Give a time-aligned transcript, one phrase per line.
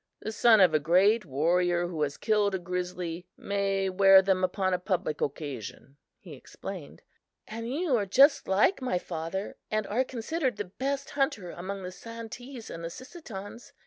[0.19, 4.73] The son of a great warrior who has killed a grizzly may wear them upon
[4.73, 7.03] a public occasion," he explained.
[7.47, 11.91] "And you are just like my father and are considered the best hunter among the
[11.91, 13.73] Santees and Sissetons.